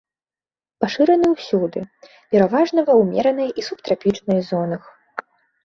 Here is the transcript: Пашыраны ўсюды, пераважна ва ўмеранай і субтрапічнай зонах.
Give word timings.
Пашыраны 0.83 1.27
ўсюды, 1.33 1.83
пераважна 2.31 2.79
ва 2.89 2.97
ўмеранай 3.03 3.55
і 3.61 3.69
субтрапічнай 3.71 4.45
зонах. 4.51 4.93